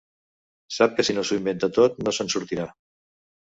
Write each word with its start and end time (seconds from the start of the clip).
Sap 0.77 0.95
que 0.99 1.05
si 1.09 1.15
no 1.17 1.27
s'ho 1.29 1.37
inventa 1.43 1.71
tot 1.77 2.03
no 2.09 2.17
se'n 2.19 2.35
sortirà. 2.37 2.69